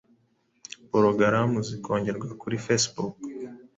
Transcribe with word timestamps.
porogaramu 0.89 1.57
zakongerwa 1.67 2.27
kuri 2.41 2.55
Facebook. 2.65 3.13